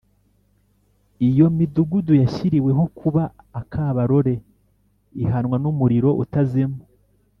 [1.29, 3.23] iyo midugudu yashyiriweho kuba
[3.61, 4.35] akabarore
[5.23, 6.77] ihanwa n’umuriro utazima